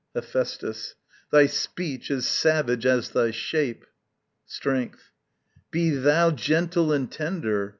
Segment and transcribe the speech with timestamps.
[0.15, 0.95] Hephæstus.
[1.31, 3.85] Thy speech is savage as thy shape.
[4.47, 5.11] Strength.
[5.69, 7.69] Be thou Gentle and tender!